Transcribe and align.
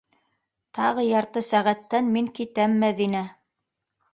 Тағы 0.77 1.03
ярты 1.09 1.45
сәғәттән 1.49 2.09
мин 2.17 2.33
китәм, 2.41 2.77
Мәҙинә. 2.85 3.23